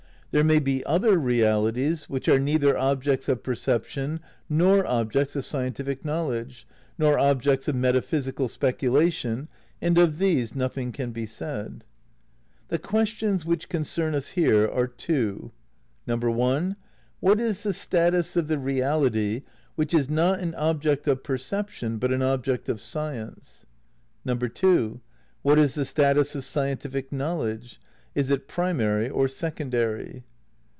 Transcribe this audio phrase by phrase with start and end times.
[0.33, 6.05] There may be other realities which are neither objects of perception nor objects of scientific
[6.05, 6.65] knowledge,
[6.97, 9.49] nor objects of meta physical speculation,
[9.81, 11.83] and of these nothing can be said.
[12.69, 15.51] The questions which concern us here are two:
[16.05, 16.77] (1)
[17.19, 19.41] "What is the status of the reality
[19.75, 23.65] which is not an object of perception but an object of science?
[24.25, 25.01] (2)
[25.41, 27.81] What is the status of scientific knowledge?
[28.13, 30.25] Is it primary or secon dary?